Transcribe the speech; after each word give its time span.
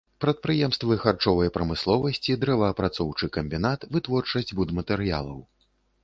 Прадпрыемствы 0.23 0.95
харчовай 1.01 1.49
прамысловасці, 1.57 2.37
дрэваапрацоўчы 2.43 3.29
камбінат, 3.35 3.85
вытворчасць 3.97 4.55
будматэрыялаў. 4.61 5.37